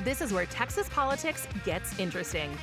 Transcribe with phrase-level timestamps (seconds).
[0.00, 2.56] this is where Texas politics gets interesting.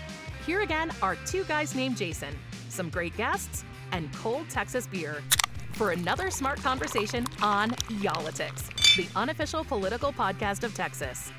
[0.46, 2.34] Here again are two guys named Jason,
[2.70, 5.22] some great guests, and cold Texas beer
[5.74, 11.32] for another smart conversation on Y'all-itics, the unofficial political podcast of Texas.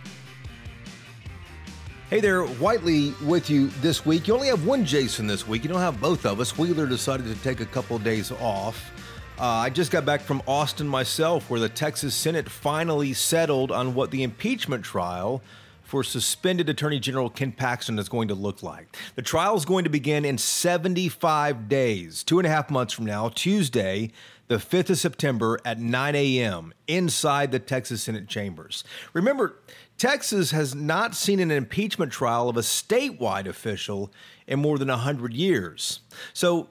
[2.10, 4.28] Hey there, Whitely with you this week.
[4.28, 5.64] You only have one Jason this week.
[5.64, 6.56] You don't have both of us.
[6.56, 8.92] Wheeler decided to take a couple days off.
[9.38, 13.94] Uh, I just got back from Austin myself, where the Texas Senate finally settled on
[13.94, 15.42] what the impeachment trial
[15.82, 18.96] for suspended Attorney General Ken Paxton is going to look like.
[19.14, 23.04] The trial is going to begin in 75 days, two and a half months from
[23.04, 24.10] now, Tuesday,
[24.48, 28.84] the 5th of September at 9 a.m., inside the Texas Senate chambers.
[29.12, 29.58] Remember,
[29.98, 34.10] Texas has not seen an impeachment trial of a statewide official
[34.46, 36.00] in more than 100 years.
[36.32, 36.68] So,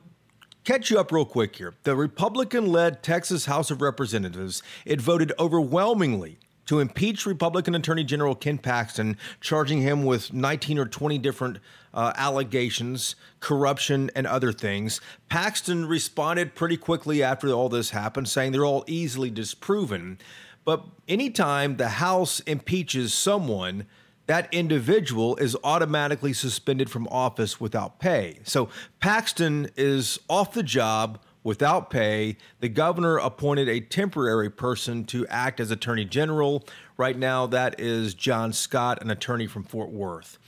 [0.66, 1.76] catch you up real quick here.
[1.84, 8.36] The Republican led Texas House of Representatives, it voted overwhelmingly to impeach Republican Attorney General
[8.36, 11.60] Ken Paxton, charging him with 19 or 20 different
[11.94, 15.00] uh, allegations, corruption, and other things.
[15.30, 20.18] Paxton responded pretty quickly after all this happened, saying they're all easily disproven.
[20.66, 23.86] But anytime the House impeaches someone,
[24.28, 28.40] that individual is automatically suspended from office without pay.
[28.44, 32.38] So Paxton is off the job without pay.
[32.60, 36.66] The governor appointed a temporary person to act as attorney general.
[36.98, 40.40] Right now, that is John Scott, an attorney from Fort Worth.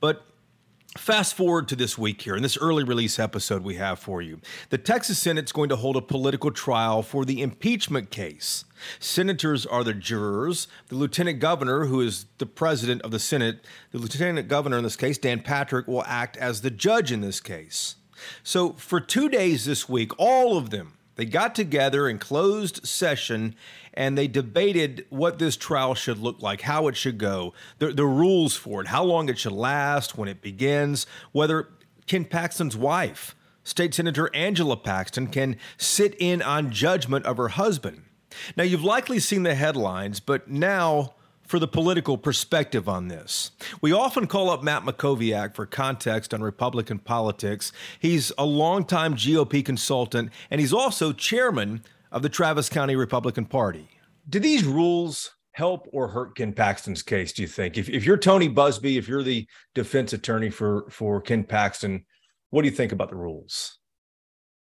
[0.00, 0.24] But
[0.96, 4.40] Fast forward to this week here, in this early release episode we have for you.
[4.70, 8.64] The Texas Senate's going to hold a political trial for the impeachment case.
[8.98, 10.68] Senators are the jurors.
[10.88, 14.96] The lieutenant governor, who is the president of the Senate, the lieutenant governor in this
[14.96, 17.96] case, Dan Patrick, will act as the judge in this case.
[18.42, 23.54] So, for two days this week, all of them, they got together in closed session
[23.96, 28.04] and they debated what this trial should look like, how it should go, the, the
[28.04, 31.68] rules for it, how long it should last, when it begins, whether
[32.06, 38.02] Ken Paxton's wife, State Senator Angela Paxton, can sit in on judgment of her husband.
[38.56, 41.14] Now, you've likely seen the headlines, but now
[41.46, 43.52] for the political perspective on this.
[43.80, 47.72] We often call up Matt Mackowiak for context on Republican politics.
[47.98, 53.88] He's a longtime GOP consultant, and he's also chairman of the Travis County Republican Party.
[54.28, 57.78] Do these rules help or hurt Ken Paxton's case, do you think?
[57.78, 62.04] If, if you're Tony Buzbee, if you're the defense attorney for, for Ken Paxton,
[62.50, 63.78] what do you think about the rules?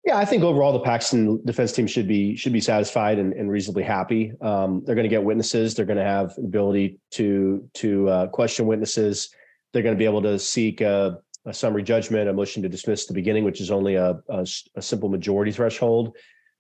[0.05, 3.51] Yeah, I think overall the Paxton defense team should be should be satisfied and, and
[3.51, 4.31] reasonably happy.
[4.41, 5.75] Um, they're going to get witnesses.
[5.75, 9.29] They're going to have the ability to to uh, question witnesses.
[9.73, 13.03] They're going to be able to seek a, a, summary judgment, a motion to dismiss
[13.03, 16.15] at the beginning, which is only a, a, a simple majority threshold.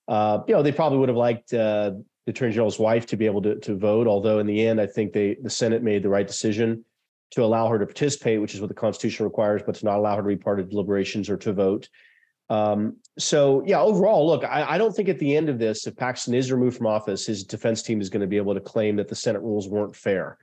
[0.07, 1.91] Uh, you know, they probably would have liked uh,
[2.25, 4.07] the attorney general's wife to be able to, to vote.
[4.07, 6.83] Although in the end, I think they the Senate made the right decision
[7.31, 10.15] to allow her to participate, which is what the Constitution requires, but to not allow
[10.15, 11.89] her to be part of deliberations or to vote.
[12.49, 15.97] Um, so yeah, overall, look, I, I, don't think at the end of this, if
[15.97, 18.95] Paxton is removed from office, his defense team is going to be able to claim
[18.95, 20.37] that the Senate rules weren't fair.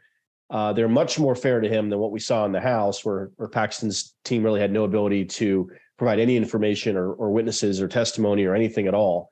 [0.51, 3.31] Uh, they're much more fair to him than what we saw in the House, where,
[3.37, 7.89] where Paxton's team really had no ability to provide any information or, or witnesses or
[7.89, 9.31] testimony or anything at all.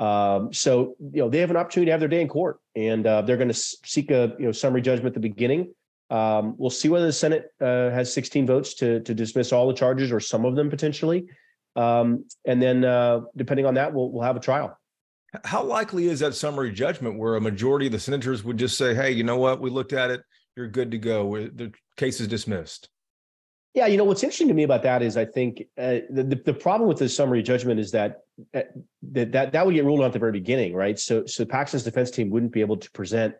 [0.00, 3.06] Um, so you know they have an opportunity to have their day in court, and
[3.06, 5.74] uh, they're going to seek a you know summary judgment at the beginning.
[6.08, 9.74] Um, we'll see whether the Senate uh, has 16 votes to to dismiss all the
[9.74, 11.28] charges or some of them potentially,
[11.76, 14.76] um, and then uh, depending on that, we'll we'll have a trial.
[15.44, 18.94] How likely is that summary judgment where a majority of the senators would just say,
[18.94, 19.60] "Hey, you know what?
[19.60, 20.22] We looked at it.
[20.56, 21.36] You're good to go.
[21.36, 22.88] The case is dismissed."
[23.72, 26.52] Yeah, you know what's interesting to me about that is I think uh, the the
[26.52, 28.22] problem with the summary judgment is that
[28.52, 28.62] uh,
[29.12, 30.98] that that that would get ruled on at the very beginning, right?
[30.98, 33.34] So so Paxton's defense team wouldn't be able to present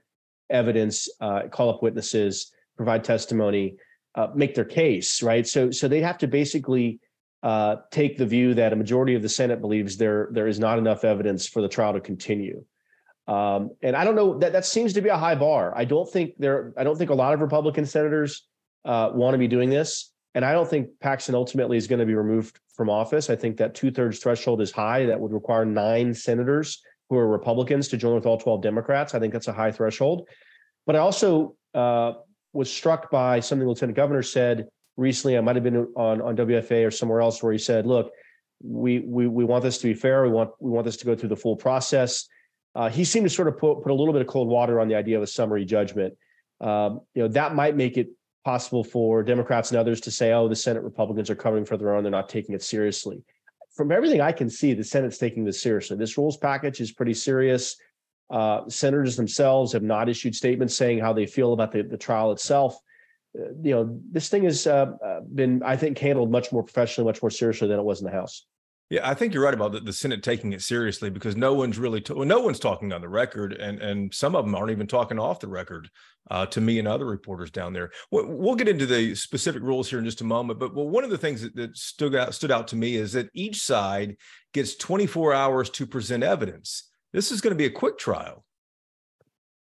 [0.49, 3.77] evidence, uh, call up witnesses, provide testimony,
[4.15, 5.45] uh, make their case, right?
[5.45, 7.01] So so they have to basically
[7.43, 10.78] uh, take the view that a majority of the Senate believes there there is not
[10.78, 12.65] enough evidence for the trial to continue.
[13.27, 15.77] Um, and I don't know that that seems to be a high bar.
[15.77, 16.72] I don't think there.
[16.77, 18.47] I don't think a lot of Republican senators
[18.84, 20.13] want to be doing this.
[20.34, 23.30] And I don't think Paxton ultimately is going to be removed from office.
[23.30, 25.06] I think that two thirds threshold is high.
[25.06, 29.15] That would require nine senators who are Republicans to join with all 12 Democrats.
[29.15, 30.28] I think that's a high threshold.
[30.86, 32.12] But I also uh,
[32.53, 35.36] was struck by something Lieutenant Governor said recently.
[35.36, 38.12] I might have been on, on WFA or somewhere else where he said, look,
[38.62, 40.22] we, we, we want this to be fair.
[40.22, 42.28] We want, we want this to go through the full process.
[42.77, 44.86] Uh, he seemed to sort of put, put a little bit of cold water on
[44.86, 46.15] the idea of a summary judgment.
[46.60, 48.10] Um, you know, that might make it
[48.45, 51.95] possible for Democrats and others to say, oh, the Senate Republicans are covering for their
[51.95, 53.22] own, they're not taking it seriously.
[53.77, 55.97] From everything I can see, the Senate's taking this seriously.
[55.97, 57.77] This rules package is pretty serious.
[58.31, 62.33] Uh, senators themselves have not issued statements saying how they feel about the, the trial
[62.33, 62.78] itself.
[63.39, 67.07] uh, you know, this thing has uh, uh, been, I think, handled much more professionally,
[67.07, 68.47] much more seriously than it was in the House.
[68.91, 71.78] Yeah, I think you're right about the, the Senate taking it seriously because no one's
[71.78, 74.89] really well, no one's talking on the record, and and some of them aren't even
[74.89, 75.89] talking off the record
[76.28, 77.91] uh, to me and other reporters down there.
[78.10, 81.04] We'll, we'll, get into the specific rules here in just a moment, but well, one
[81.04, 84.16] of the things that, that stood out stood out to me is that each side
[84.53, 86.91] gets 24 hours to present evidence.
[87.13, 88.45] This is going to be a quick trial.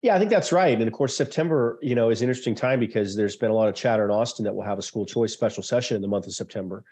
[0.01, 0.79] Yeah, I think that's right.
[0.79, 3.69] And of course, September, you know, is an interesting time because there's been a lot
[3.69, 6.27] of chatter in Austin that we'll have a school choice special session in the month
[6.27, 6.83] of September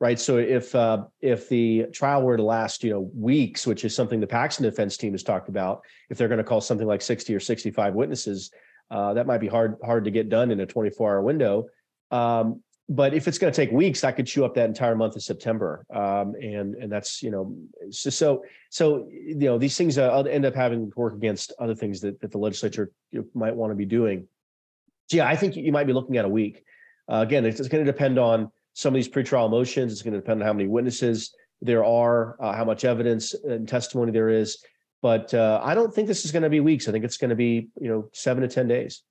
[0.00, 0.18] right?
[0.18, 4.20] So if uh, if the trial were to last, you know, weeks, which is something
[4.20, 7.34] the Paxton defense team has talked about, if they're going to call something like 60
[7.34, 8.50] or 65 witnesses,
[8.90, 11.66] uh, that might be hard hard to get done in a 24 hour window.
[12.10, 15.14] Um, but if it's going to take weeks, I could chew up that entire month
[15.14, 17.54] of September, um, and and that's you know
[17.90, 21.74] so so, so you know these things uh, end up having to work against other
[21.74, 22.90] things that, that the legislature
[23.34, 24.26] might want to be doing.
[25.10, 26.64] Yeah, I think you might be looking at a week.
[27.10, 29.92] Uh, again, it's, it's going to depend on some of these pretrial motions.
[29.92, 33.68] It's going to depend on how many witnesses there are, uh, how much evidence and
[33.68, 34.64] testimony there is.
[35.02, 36.86] But uh, I don't think this is going to be weeks.
[36.86, 39.02] I think it's going to be, you know, seven to 10 days.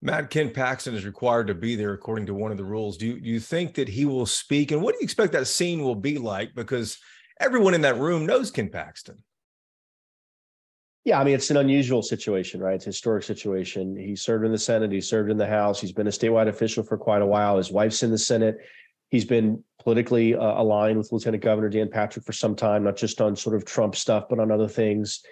[0.00, 2.96] Matt Ken Paxton is required to be there according to one of the rules.
[2.96, 4.72] Do you, do you think that he will speak?
[4.72, 6.52] And what do you expect that scene will be like?
[6.56, 6.98] Because
[7.38, 9.22] everyone in that room knows Ken Paxton.
[11.04, 12.74] Yeah, I mean, it's an unusual situation, right?
[12.74, 13.96] It's a historic situation.
[13.96, 16.84] He served in the Senate, he served in the House, he's been a statewide official
[16.84, 17.56] for quite a while.
[17.56, 18.58] His wife's in the Senate.
[19.10, 23.20] He's been politically uh, aligned with Lieutenant Governor Dan Patrick for some time, not just
[23.20, 25.22] on sort of Trump stuff, but on other things.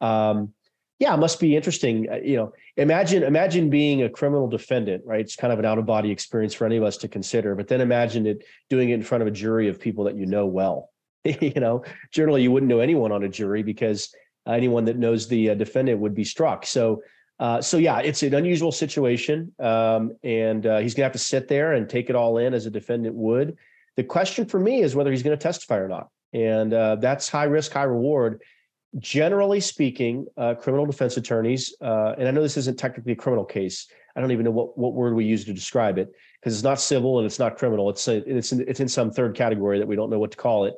[0.00, 0.52] Um,
[0.98, 2.08] yeah, it must be interesting.
[2.10, 5.20] Uh, you know, imagine imagine being a criminal defendant, right?
[5.20, 7.54] It's kind of an out of body experience for any of us to consider.
[7.54, 10.26] But then imagine it doing it in front of a jury of people that you
[10.26, 10.90] know well.
[11.24, 14.14] you know, generally you wouldn't know anyone on a jury because
[14.46, 16.66] anyone that knows the uh, defendant would be struck.
[16.66, 17.02] So,
[17.38, 21.18] uh, so yeah, it's an unusual situation, um, and uh, he's going to have to
[21.18, 23.56] sit there and take it all in as a defendant would.
[23.96, 27.28] The question for me is whether he's going to testify or not, and uh, that's
[27.28, 28.42] high risk, high reward.
[28.98, 33.44] Generally speaking, uh, criminal defense attorneys, uh, and I know this isn't technically a criminal
[33.44, 33.86] case.
[34.16, 36.80] I don't even know what, what word we use to describe it because it's not
[36.80, 37.88] civil and it's not criminal.
[37.90, 40.36] It's a, it's in, it's in some third category that we don't know what to
[40.36, 40.74] call it.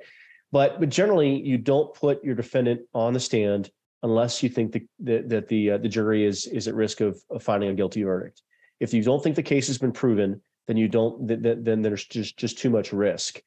[0.53, 3.71] But but generally, you don't put your defendant on the stand
[4.03, 7.43] unless you think the, that the uh, the jury is is at risk of, of
[7.43, 8.43] finding a guilty verdict.
[8.79, 11.27] If you don't think the case has been proven, then you don't.
[11.27, 13.41] Then, then there's just just too much risk.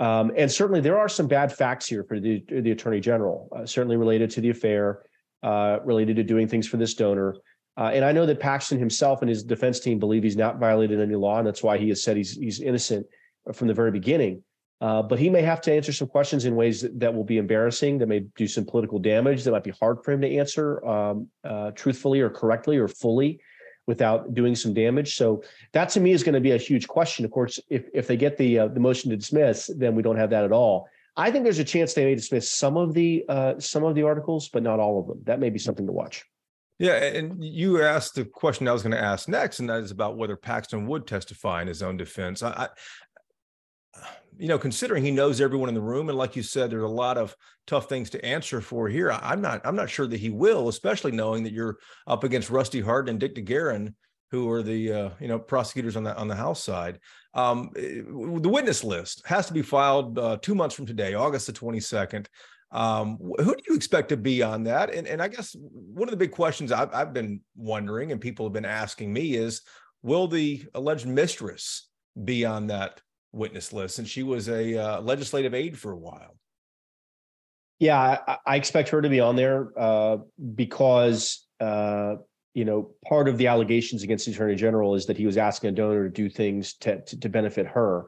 [0.00, 3.48] Um, and certainly, there are some bad facts here for the the attorney general.
[3.54, 5.02] Uh, certainly related to the affair,
[5.44, 7.36] uh, related to doing things for this donor.
[7.76, 10.98] Uh, and I know that Paxton himself and his defense team believe he's not violated
[10.98, 13.06] any law, and that's why he has said he's he's innocent
[13.52, 14.42] from the very beginning.
[14.80, 17.38] Uh, but he may have to answer some questions in ways that, that, will be
[17.38, 20.84] embarrassing, that may do some political damage, that might be hard for him to answer
[20.86, 23.40] um, uh, truthfully or correctly or fully
[23.88, 25.16] without doing some damage.
[25.16, 25.42] So
[25.72, 27.24] that to me is going to be a huge question.
[27.24, 30.16] Of course, if if they get the uh, the motion to dismiss, then we don't
[30.16, 30.88] have that at all.
[31.16, 34.04] I think there's a chance they may dismiss some of the uh, some of the
[34.04, 35.20] articles, but not all of them.
[35.24, 36.24] That may be something to watch.
[36.78, 39.90] Yeah, and you asked the question I was going to ask next, and that is
[39.90, 42.40] about whether Paxton would testify in his own defense.
[42.40, 42.68] I,
[44.38, 46.88] you know, considering he knows everyone in the room, and like you said, there's a
[46.88, 47.34] lot of
[47.66, 49.10] tough things to answer for here.
[49.10, 52.80] I'm not, I'm not sure that he will, especially knowing that you're up against Rusty
[52.80, 53.94] Hardin and Dick DeGuerin,
[54.30, 57.00] who are the, uh, you know, prosecutors on the on the House side.
[57.34, 61.46] Um, eh, the witness list has to be filed uh, two months from today, August
[61.46, 62.26] the 22nd.
[62.70, 64.94] Um, who do you expect to be on that?
[64.94, 68.46] And and I guess one of the big questions I've, I've been wondering, and people
[68.46, 69.62] have been asking me, is
[70.02, 71.88] will the alleged mistress
[72.22, 73.00] be on that
[73.32, 76.36] witness list, and she was a uh, legislative aide for a while.
[77.78, 80.18] Yeah, I, I expect her to be on there uh,
[80.54, 82.16] because uh,
[82.54, 85.70] you know part of the allegations against the attorney general is that he was asking
[85.70, 88.06] a donor to do things to to, to benefit her.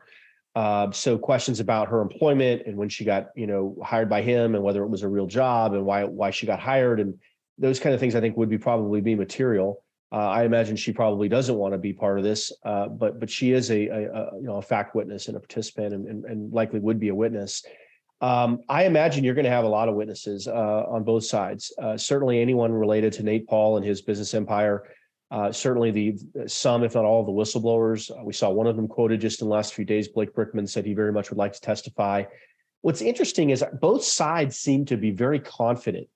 [0.56, 4.56] Uh, so questions about her employment and when she got you know hired by him
[4.56, 7.14] and whether it was a real job and why why she got hired and
[7.56, 9.84] those kind of things I think would be probably be material.
[10.12, 13.31] Uh, I imagine she probably doesn't want to be part of this, uh, but but
[13.31, 16.25] she is a, a, a, you know a fact witness and a participant, and, and,
[16.25, 17.64] and likely would be a witness.
[18.21, 21.73] Um, I imagine you're going to have a lot of witnesses uh, on both sides.
[21.81, 24.83] Uh, certainly, anyone related to Nate Paul and his business empire.
[25.31, 28.11] Uh, certainly, the some, if not all, of the whistleblowers.
[28.11, 30.09] Uh, we saw one of them quoted just in the last few days.
[30.09, 32.25] Blake Brickman said he very much would like to testify.
[32.81, 36.09] What's interesting is both sides seem to be very confident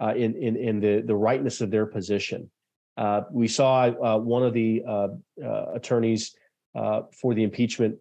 [0.00, 2.50] in in in the the rightness of their position.
[2.96, 5.08] Uh, we saw uh, one of the uh,
[5.44, 6.34] uh attorneys
[6.74, 7.96] for the impeachment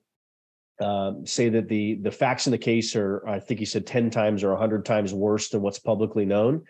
[0.81, 4.09] um, say that the the facts in the case are, I think he said, ten
[4.09, 6.63] times or hundred times worse than what's publicly known.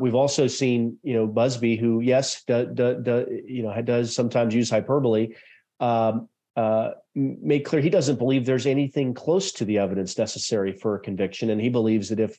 [0.00, 4.54] We've also seen, you know, Buzbee, who yes, do, do, do, you know, does sometimes
[4.54, 5.34] use hyperbole,
[5.80, 10.94] um, uh, made clear he doesn't believe there's anything close to the evidence necessary for
[10.94, 12.38] a conviction, and he believes that if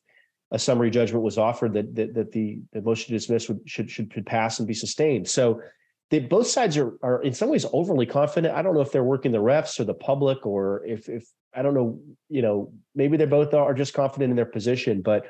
[0.51, 3.89] a summary judgment was offered, that that, that the, the motion to dismiss would, should
[3.89, 5.27] should pass and be sustained.
[5.27, 5.61] So.
[6.09, 8.53] They, both sides are, are in some ways overly confident.
[8.53, 11.23] I don't know if they're working the refs or the public, or if if
[11.55, 15.25] I don't know, you know, maybe they both are just confident in their position, but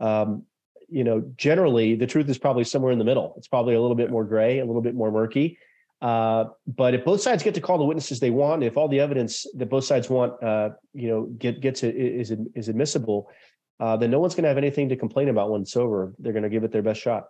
[0.00, 0.44] um,
[0.88, 3.34] you know, generally the truth is probably somewhere in the middle.
[3.36, 5.58] It's probably a little bit more gray, a little bit more murky.
[6.00, 9.00] Uh, but if both sides get to call the witnesses they want, if all the
[9.00, 13.30] evidence that both sides want, uh, you know, get gets is is admissible,
[13.82, 16.14] uh, then no one's going to have anything to complain about when it's over.
[16.20, 17.24] They're going to give it their best shot.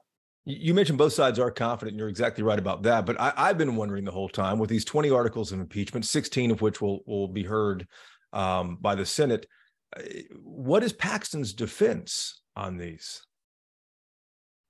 [0.45, 3.07] You mentioned both sides are confident, and you're exactly right about that.
[3.07, 6.51] But I, have been wondering the whole time with these 20 articles of impeachment, 16
[6.51, 7.87] of which will will be heard
[8.35, 9.47] um, by the Senate.
[9.97, 10.03] Uh,
[10.43, 13.23] what is Paxton's defense on these?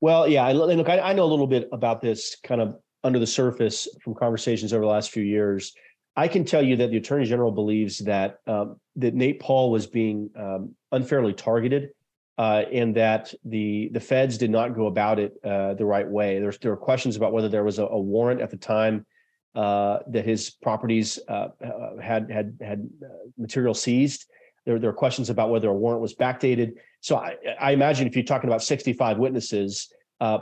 [0.01, 3.19] Well, yeah, I, look, I, I know a little bit about this kind of under
[3.19, 5.73] the surface from conversations over the last few years.
[6.17, 9.87] I can tell you that the attorney general believes that um, that Nate Paul was
[9.87, 11.91] being um, unfairly targeted,
[12.37, 16.39] uh, and that the the feds did not go about it uh, the right way.
[16.39, 19.07] There's there were questions about whether there was a, a warrant at the time
[19.55, 24.27] uh, that his properties uh, uh, had had had uh, material seized.
[24.67, 26.75] There, there are questions about whether a warrant was backdated.
[27.01, 29.93] So I, I imagine if you're talking about 65 witnesses,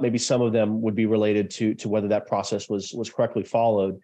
[0.00, 3.44] maybe some of them would be related to to whether that process was was correctly
[3.44, 4.00] followed.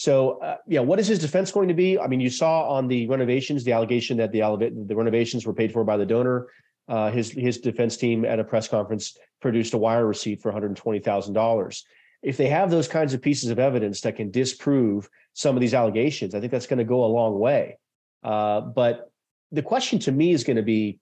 [0.00, 1.98] So uh, yeah, what is his defense going to be?
[1.98, 5.52] I mean, you saw on the renovations the allegation that the elevate the renovations were
[5.52, 6.48] paid for by the donor.
[6.88, 10.54] Uh, his his defense team at a press conference produced a wire receipt for one
[10.54, 11.84] hundred twenty thousand dollars.
[12.22, 15.74] If they have those kinds of pieces of evidence that can disprove some of these
[15.74, 17.76] allegations, I think that's going to go a long way.
[18.24, 19.12] Uh, but
[19.52, 20.98] the question to me is going to be,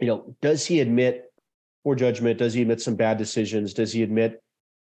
[0.00, 1.32] you know, does he admit
[1.84, 2.40] poor judgment?
[2.40, 3.72] Does he admit some bad decisions?
[3.72, 4.42] Does he admit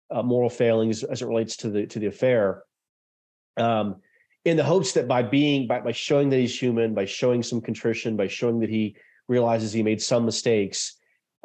[0.09, 2.63] uh, moral failings as it relates to the to the affair?
[3.57, 3.95] Um,
[4.45, 7.59] in the hopes that by being by, by showing that he's human, by showing some
[7.59, 8.95] contrition, by showing that he
[9.27, 10.95] realizes he made some mistakes,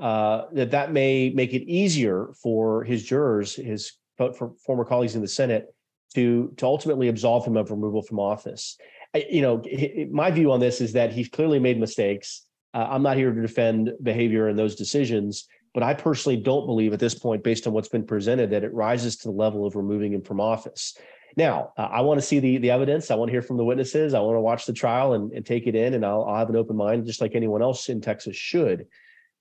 [0.01, 5.23] uh, that that may make it easier for his jurors, his for former colleagues in
[5.23, 5.75] the Senate,
[6.15, 8.79] to to ultimately absolve him of removal from office.
[9.15, 9.63] I, you know,
[10.11, 12.47] my view on this is that he's clearly made mistakes.
[12.73, 16.93] Uh, I'm not here to defend behavior and those decisions, but I personally don't believe
[16.93, 19.77] at this point, based on what's been presented, that it rises to the level of
[19.77, 20.97] removing him from office.
[21.37, 23.11] Now, uh, I want to see the the evidence.
[23.11, 24.15] I want to hear from the witnesses.
[24.15, 26.51] I want to watch the trial and, and take it in, and I'll, I'll have
[26.51, 28.87] an open mind, just like anyone else in Texas should.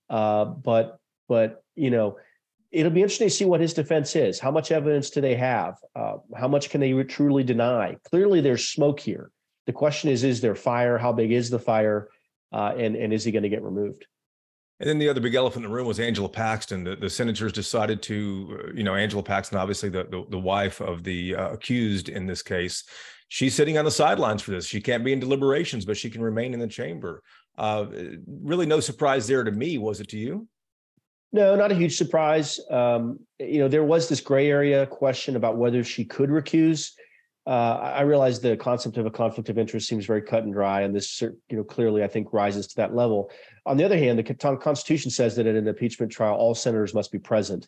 [0.08, 2.18] Uh, but but you know,
[2.70, 4.38] it'll be interesting to see what his defense is.
[4.38, 5.76] How much evidence do they have?
[5.94, 7.96] Uh, how much can they truly deny?
[8.10, 9.30] Clearly, there's smoke here.
[9.66, 10.98] The question is, is there fire?
[10.98, 12.08] How big is the fire?
[12.52, 14.06] Uh, and and is he going to get removed?
[14.80, 16.82] And then the other big elephant in the room was Angela Paxton.
[16.82, 20.80] The, the senators decided to, uh, you know, Angela Paxton, obviously the the, the wife
[20.80, 22.84] of the uh, accused in this case,
[23.28, 24.66] she's sitting on the sidelines for this.
[24.66, 27.22] She can't be in deliberations, but she can remain in the chamber.
[27.56, 27.86] Uh,
[28.26, 29.78] really, no surprise there to me.
[29.78, 30.48] Was it to you?
[31.32, 32.60] No, not a huge surprise.
[32.70, 36.92] Um, you know, there was this gray area question about whether she could recuse
[37.46, 37.50] uh,
[37.96, 40.94] I realize the concept of a conflict of interest seems very cut and dry, and
[40.94, 43.30] this, you know, clearly I think rises to that level.
[43.66, 47.10] On the other hand, the Constitution says that in an impeachment trial, all senators must
[47.10, 47.66] be present.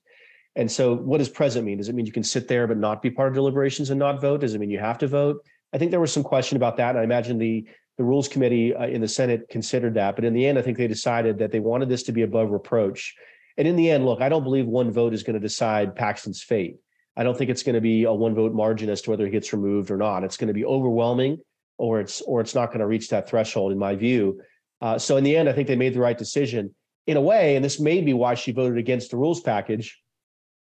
[0.56, 1.78] And so, what does present mean?
[1.78, 4.20] Does it mean you can sit there but not be part of deliberations and not
[4.20, 4.42] vote?
[4.42, 5.44] Does it mean you have to vote?
[5.72, 7.66] I think there was some question about that, and I imagine the
[7.96, 10.16] the Rules Committee uh, in the Senate considered that.
[10.16, 12.50] But in the end, I think they decided that they wanted this to be above
[12.50, 13.14] reproach.
[13.56, 16.42] And in the end, look, I don't believe one vote is going to decide Paxton's
[16.42, 16.76] fate.
[17.16, 19.30] I don't think it's going to be a one vote margin as to whether he
[19.30, 20.24] gets removed or not.
[20.24, 21.38] It's going to be overwhelming,
[21.78, 24.40] or it's or it's not going to reach that threshold, in my view.
[24.80, 26.74] Uh, so in the end, I think they made the right decision
[27.06, 30.00] in a way, and this may be why she voted against the rules package.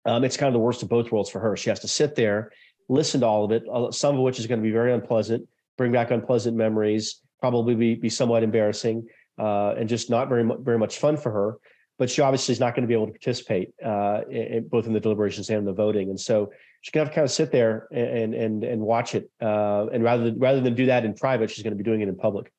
[0.06, 1.56] Um, it's kind of the worst of both worlds for her.
[1.56, 2.52] She has to sit there,
[2.90, 5.48] listen to all of it, uh, some of which is going to be very unpleasant,
[5.78, 9.08] bring back unpleasant memories, probably be be somewhat embarrassing,
[9.40, 11.58] uh, and just not very very much fun for her
[11.98, 14.94] but she obviously is not going to be able to participate uh, in, both in
[14.94, 16.10] the deliberations and the voting.
[16.10, 19.16] And so she's going to have to kind of sit there and and and watch
[19.16, 19.30] it.
[19.42, 22.02] Uh, and rather than rather than do that in private, she's going to be doing
[22.02, 22.52] it in public.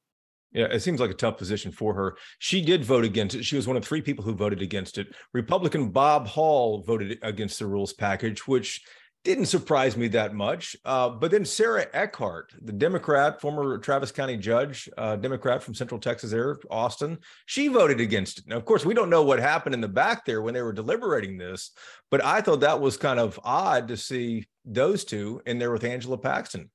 [0.53, 2.17] Yeah, it seems like a tough position for her.
[2.39, 3.45] She did vote against it.
[3.45, 5.09] She was one of three people who voted against it.
[5.35, 8.81] Republican Bob Hall voted against the rules package, which
[9.27, 10.77] didn't surprise me that much.
[10.85, 16.01] Uh, but then Sarah Eckhardt, the Democrat, former Travis County judge, uh, Democrat from Central
[16.01, 18.47] Texas area, Austin, she voted against it.
[18.47, 20.73] Now, of course, we don't know what happened in the back there when they were
[20.73, 21.73] deliberating this,
[22.09, 25.83] but I thought that was kind of odd to see those two in there with
[25.83, 26.71] Angela Paxton.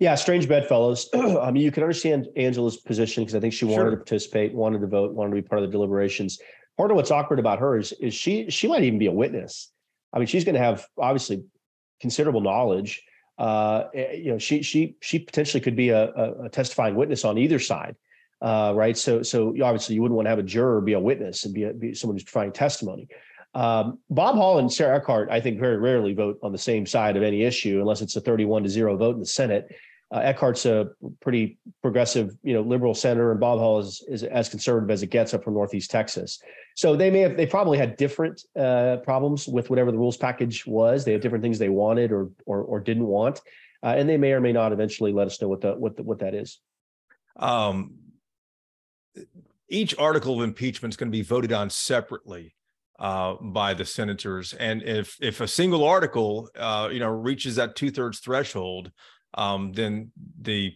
[0.00, 1.08] Yeah, strange bedfellows.
[1.14, 3.90] I mean, you can understand Angela's position because I think she wanted sure.
[3.90, 6.40] to participate, wanted to vote, wanted to be part of the deliberations.
[6.76, 9.70] Part of what's awkward about her is, is she she might even be a witness.
[10.12, 11.44] I mean, she's going to have obviously
[12.00, 13.02] considerable knowledge.
[13.38, 16.10] uh, eh, you know, she she she potentially could be a,
[16.44, 17.96] a testifying witness on either side,
[18.42, 18.96] uh, right?
[18.96, 21.64] So so obviously you wouldn't want to have a juror be a witness and be,
[21.64, 23.08] a, be someone who's providing testimony.
[23.54, 27.16] Um, Bob Hall and Sarah Eckhardt, I think, very rarely vote on the same side
[27.16, 29.74] of any issue unless it's a 31 to zero vote in the Senate.
[30.12, 30.88] Uh, Eckhardt's a
[31.20, 35.06] pretty progressive, you know, liberal senator, and Bob Hall is, is as conservative as it
[35.06, 36.40] gets up from Northeast Texas.
[36.74, 40.66] So they may have, they probably had different uh, problems with whatever the rules package
[40.66, 41.04] was.
[41.04, 43.40] They have different things they wanted or or, or didn't want,
[43.84, 46.02] uh, and they may or may not eventually let us know what the what the,
[46.02, 46.58] what that is.
[47.36, 47.94] Um,
[49.68, 52.56] each article of impeachment is going to be voted on separately
[52.98, 57.76] uh, by the senators, and if if a single article, uh, you know, reaches that
[57.76, 58.90] two thirds threshold,
[59.34, 60.10] um, then
[60.40, 60.74] the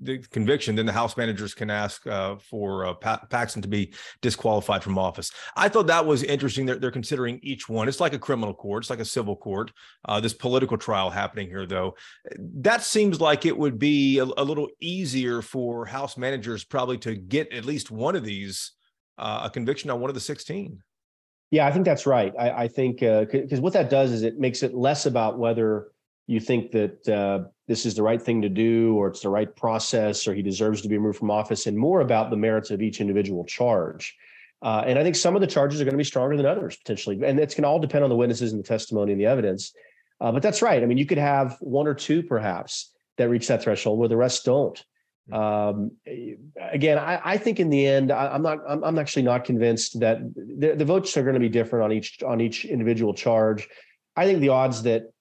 [0.00, 3.92] the conviction, then the House managers can ask uh, for uh, pa- Paxton to be
[4.22, 5.32] disqualified from office.
[5.56, 6.66] I thought that was interesting.
[6.66, 7.88] They're, they're considering each one.
[7.88, 8.84] It's like a criminal court.
[8.84, 9.72] It's like a civil court.
[10.04, 11.94] Uh, this political trial happening here, though,
[12.38, 17.16] that seems like it would be a, a, little easier for House managers probably to
[17.16, 18.72] get at least one of these
[19.18, 20.82] uh, a conviction on one of the sixteen.
[21.50, 22.32] Yeah, I think that's right.
[22.38, 25.88] I, I think because uh, what that does is it makes it less about whether
[26.26, 29.54] you think that uh, this is the right thing to do or it's the right
[29.54, 32.82] process or he deserves to be removed from office and more about the merits of
[32.82, 34.16] each individual charge.
[34.62, 36.76] Uh, and I think some of the charges are going to be stronger than others
[36.76, 37.20] potentially.
[37.24, 39.72] And it's going to all depend on the witnesses and the testimony and the evidence.
[40.20, 40.82] Uh, but that's right.
[40.82, 44.16] I mean, you could have one or two perhaps that reach that threshold where the
[44.16, 44.82] rest don't.
[45.30, 45.92] Um,
[46.56, 48.58] again, I, I, think in the end, I, am not.
[48.68, 51.90] I'm, I'm, actually not convinced that the, the votes are going to be different on
[51.90, 53.68] each on each individual charge.
[54.14, 55.12] I think the odds that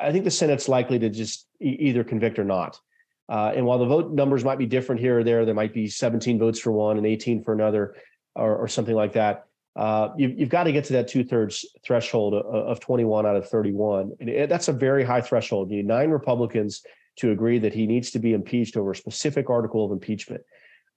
[0.00, 2.80] I think the Senate's likely to just e- either convict or not.
[3.28, 5.88] Uh, and while the vote numbers might be different here or there, there might be
[5.88, 7.96] 17 votes for one and 18 for another,
[8.34, 9.46] or, or something like that.
[9.74, 13.36] Uh, you, you've, got to get to that two thirds threshold of, of 21 out
[13.36, 14.12] of 31.
[14.20, 15.70] And it, that's a very high threshold.
[15.70, 16.82] You need nine Republicans
[17.16, 20.42] to agree that he needs to be impeached over a specific article of impeachment.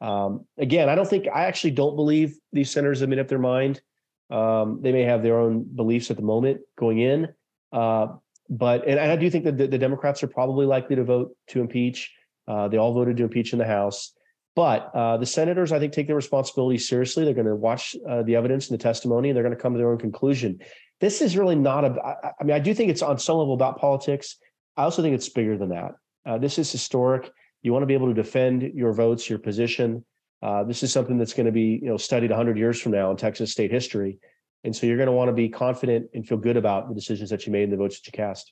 [0.02, 3.40] Um, again, I don't think, I actually don't believe these senators have made up their
[3.40, 3.82] mind.
[4.30, 7.28] Um, they may have their own beliefs at the moment going in.
[7.74, 8.08] Uh,
[8.50, 11.62] but and I do think that the, the, Democrats are probably likely to vote to
[11.62, 12.12] impeach.
[12.48, 14.14] Uh, they all voted to impeach in the House,
[14.56, 17.24] but uh, the senators, I think, take their responsibility seriously.
[17.24, 19.74] They're going to watch uh, the evidence and the testimony, and they're going to come
[19.74, 20.60] to their own conclusion.
[21.00, 22.02] This is really not a.
[22.02, 24.38] I, I mean, I do think it's on some level about politics.
[24.76, 25.92] I also think it's bigger than that.
[26.26, 27.32] Uh, this is historic.
[27.62, 30.06] You want to be able to defend your votes, your position.
[30.42, 33.12] Uh, this is something that's going to be, you know, studied 100 years from now
[33.12, 34.20] in Texas state history.
[34.64, 37.30] And so you're going to want to be confident and feel good about the decisions
[37.30, 38.52] that you made and the votes that you cast.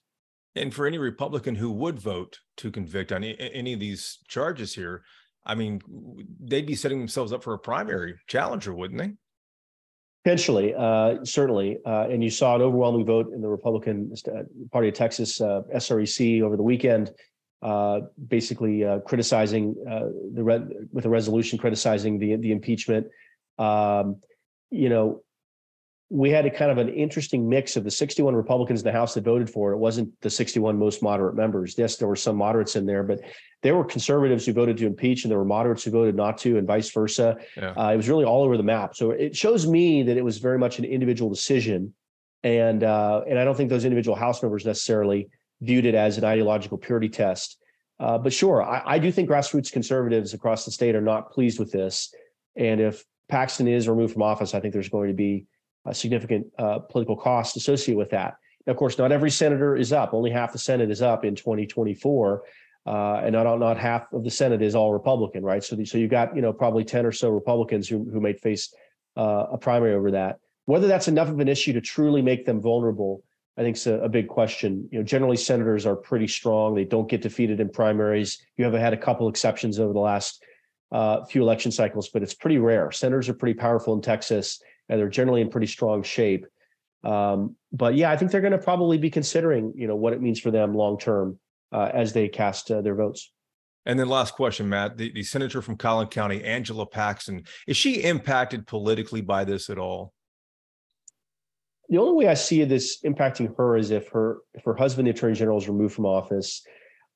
[0.56, 5.04] And for any Republican who would vote to convict on any of these charges here,
[5.46, 5.82] I mean,
[6.40, 9.14] they'd be setting themselves up for a primary challenger, wouldn't they?
[10.24, 11.78] Potentially, uh, certainly.
[11.86, 15.62] Uh, and you saw an overwhelming vote in the Republican uh, Party of Texas, uh,
[15.74, 17.12] SREC, over the weekend,
[17.62, 19.74] uh, basically uh, criticizing
[20.34, 23.08] the re- with a resolution criticizing the the impeachment.
[23.58, 24.18] Um,
[24.70, 25.24] you know,
[26.10, 29.14] we had a kind of an interesting mix of the 61 Republicans in the House
[29.14, 29.76] that voted for it.
[29.76, 31.76] It wasn't the 61 most moderate members.
[31.78, 33.20] Yes, there were some moderates in there, but
[33.62, 36.58] there were conservatives who voted to impeach, and there were moderates who voted not to,
[36.58, 37.36] and vice versa.
[37.58, 37.72] Yeah.
[37.72, 38.96] Uh, it was really all over the map.
[38.96, 41.94] So it shows me that it was very much an individual decision,
[42.44, 45.28] and uh, and I don't think those individual House members necessarily
[45.60, 47.58] viewed it as an ideological purity test.
[48.00, 51.60] Uh, but sure, I, I do think grassroots conservatives across the state are not pleased
[51.60, 52.14] with this,
[52.56, 55.48] and if Paxton is removed from office, I think there's going to be
[55.94, 58.36] significant uh, political cost associated with that.
[58.66, 60.14] Now, of course, not every senator is up.
[60.14, 62.44] Only half the Senate is up in 2024,
[62.86, 65.64] uh, and not not half of the Senate is all Republican, right?
[65.64, 68.34] So, the, so you've got you know probably 10 or so Republicans who who may
[68.34, 68.74] face
[69.16, 70.40] uh, a primary over that.
[70.66, 73.24] Whether that's enough of an issue to truly make them vulnerable,
[73.58, 74.88] I think is a, a, big question.
[74.92, 76.76] You know, generally senators are pretty strong.
[76.76, 78.38] They don't get defeated in primaries.
[78.58, 80.44] You have had a couple exceptions over the last
[80.92, 82.92] uh, few election cycles, but it's pretty rare.
[82.92, 86.46] Senators are pretty powerful in Texas and they're generally in pretty strong shape.
[87.04, 90.22] Um, but yeah, I think they're going to probably be considering, you know, what it
[90.22, 91.40] means for them long term
[91.72, 93.32] uh, as they cast uh, their votes.
[93.86, 98.04] And then last question, Matt, the, the senator from Collin County, Angela Paxton, is she
[98.04, 100.14] impacted politically by this at all?
[101.88, 105.12] The only way I see this impacting her is if her if her husband, the
[105.12, 106.62] attorney general, is removed from office.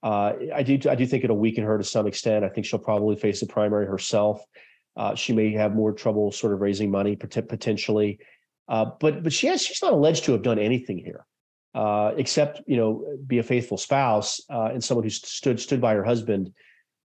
[0.01, 2.45] Uh, I do I do think it'll weaken her to some extent.
[2.45, 4.41] I think she'll probably face the primary herself.
[4.97, 8.19] Uh, she may have more trouble sort of raising money potentially,
[8.67, 11.25] uh, but but she has she's not alleged to have done anything here,
[11.73, 15.93] uh, except you know be a faithful spouse uh, and someone who stood stood by
[15.93, 16.51] her husband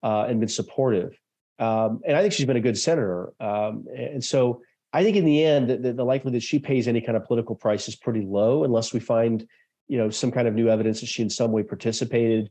[0.02, 1.18] uh, and been supportive.
[1.58, 3.32] Um, and I think she's been a good senator.
[3.40, 4.60] Um, and so
[4.92, 7.54] I think in the end, the, the likelihood that she pays any kind of political
[7.54, 9.46] price is pretty low, unless we find
[9.88, 12.50] you know, some kind of new evidence that she in some way participated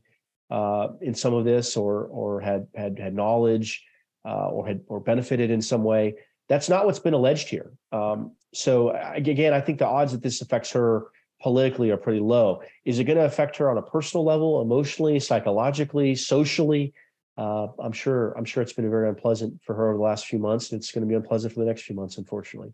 [0.50, 3.84] uh, in some of this or or had had had knowledge
[4.26, 6.16] uh, or had or benefited in some way.
[6.48, 7.72] That's not what's been alleged here.
[7.92, 11.06] Um, so again, I think the odds that this affects her
[11.42, 12.62] politically are pretty low.
[12.84, 16.92] Is it going to affect her on a personal level, emotionally, psychologically, socially?
[17.36, 18.32] Uh, I'm sure.
[18.32, 20.90] I'm sure it's been very unpleasant for her over the last few months, and it's
[20.90, 22.72] going to be unpleasant for the next few months, unfortunately.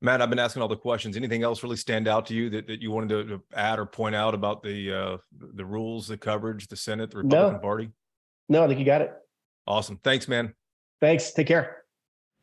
[0.00, 1.16] Matt, I've been asking all the questions.
[1.16, 3.86] Anything else really stand out to you that, that you wanted to, to add or
[3.86, 5.16] point out about the uh,
[5.54, 7.58] the rules, the coverage, the Senate, the Republican no.
[7.58, 7.90] Party?
[8.48, 9.12] No, I think you got it.
[9.66, 10.00] Awesome.
[10.02, 10.54] Thanks, man.
[11.02, 11.32] Thanks.
[11.32, 11.78] Take care.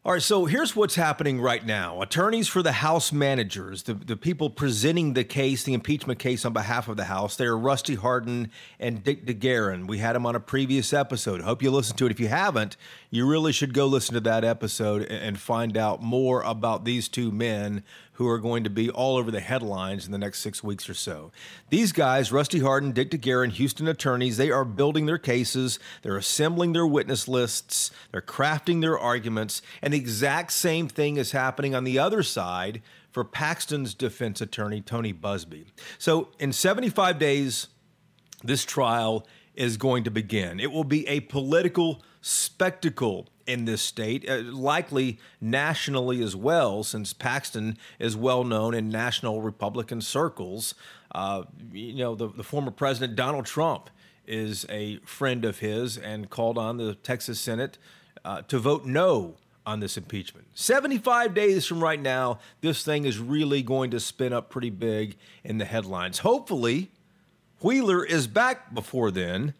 [0.03, 2.01] All right, so here's what's happening right now.
[2.01, 6.51] Attorneys for the House managers, the, the people presenting the case, the impeachment case on
[6.51, 9.87] behalf of the House, they are Rusty Hardin and Dick DeGuerin.
[9.87, 11.41] We had them on a previous episode.
[11.41, 12.11] Hope you listened to it.
[12.11, 12.75] If you haven't,
[13.09, 17.31] you really should go listen to that episode and find out more about these two
[17.31, 17.83] men
[18.19, 20.93] who are going to be all over the headlines in the next six weeks or
[20.93, 21.31] so.
[21.69, 26.73] These guys, Rusty Hardin, Dick DeGuerin, Houston attorneys, they are building their cases, they're assembling
[26.73, 31.85] their witness lists, they're crafting their arguments, and the exact same thing is happening on
[31.85, 35.67] the other side for Paxton's defense attorney, Tony Buzbee.
[35.97, 37.67] So in 75 days,
[38.43, 40.59] this trial is going to begin.
[40.59, 47.13] It will be a political spectacle in this state, uh, likely nationally as well, since
[47.13, 50.75] Paxton is well known in national Republican circles.
[51.15, 53.89] Uh, you know, the, the former president Donald Trump
[54.27, 57.79] is a friend of his and called on the Texas Senate
[58.23, 59.33] uh, to vote no
[59.65, 60.45] on this impeachment.
[60.53, 65.15] 75 days from right now, this thing is really going to spin up pretty big
[65.43, 66.19] in the headlines.
[66.19, 66.91] Hopefully,
[67.61, 69.55] Wheeler is back before then,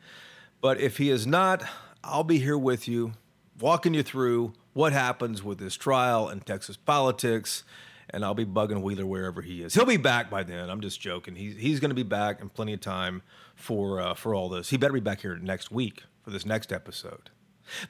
[0.61, 1.63] but if he is not,
[2.03, 3.13] I'll be here with you
[3.59, 7.63] walking you through what happens with this trial and Texas politics.
[8.11, 9.75] And I'll be bugging Wheeler wherever he is.
[9.75, 10.69] He'll be back by then.
[10.71, 11.35] I'm just joking.
[11.35, 13.21] He's he's going to be back in plenty of time
[13.55, 14.69] for uh, for all this.
[14.69, 17.29] He better be back here next week for this next episode.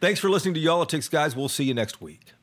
[0.01, 1.37] Thanks for listening to It guys.
[1.37, 2.33] We'll see you next week.